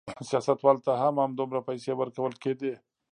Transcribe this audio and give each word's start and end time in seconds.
سیاستوالو 0.29 0.83
ته 0.85 0.91
هم 1.01 1.15
همدومره 1.23 1.59
پیسې 1.69 1.91
ورکول 1.95 2.33
کېدې. 2.43 2.73